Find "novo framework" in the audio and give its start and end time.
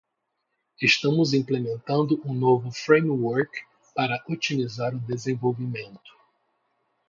2.33-3.51